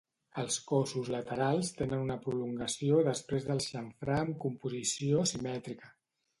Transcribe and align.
Els 0.43 0.55
cossos 0.69 1.11
laterals 1.15 1.69
tenen 1.81 2.01
una 2.07 2.17
prolongació 2.25 3.03
després 3.11 3.47
del 3.53 3.63
xamfrà 3.69 4.19
amb 4.25 4.43
composició 4.49 5.25
simètrica. 5.37 5.97